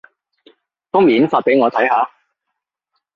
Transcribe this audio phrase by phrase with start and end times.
[0.89, 2.09] 封面發畀我睇下